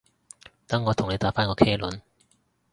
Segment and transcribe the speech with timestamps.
[0.67, 2.01] 等我同你打返個茄輪